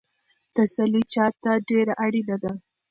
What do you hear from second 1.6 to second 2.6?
ډېره اړینه ده؟